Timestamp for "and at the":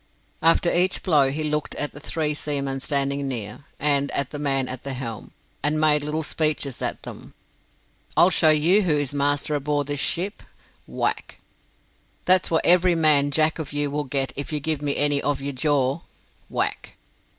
3.79-4.39